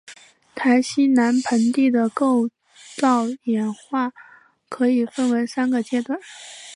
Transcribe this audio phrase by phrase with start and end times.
[0.55, 2.49] 台西南盆地的构
[2.97, 4.11] 造演化
[4.67, 6.19] 可以分为三个阶段。